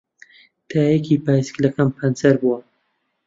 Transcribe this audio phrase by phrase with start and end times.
[0.69, 2.57] تایەیەکی پایسکلەکەم پەنچەر بووە.